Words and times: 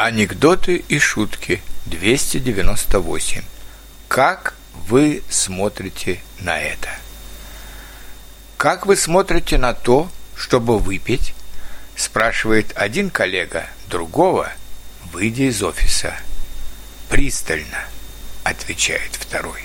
Анекдоты 0.00 0.76
и 0.76 1.00
шутки 1.00 1.60
298. 1.86 3.42
Как 4.06 4.54
вы 4.86 5.24
смотрите 5.28 6.22
на 6.38 6.56
это? 6.56 6.88
Как 8.56 8.86
вы 8.86 8.94
смотрите 8.94 9.58
на 9.58 9.74
то, 9.74 10.08
чтобы 10.36 10.78
выпить? 10.78 11.34
Спрашивает 11.96 12.70
один 12.76 13.10
коллега 13.10 13.66
другого, 13.88 14.52
выйдя 15.10 15.48
из 15.48 15.60
офиса. 15.64 16.14
Пристально, 17.08 17.84
отвечает 18.44 19.16
второй. 19.16 19.64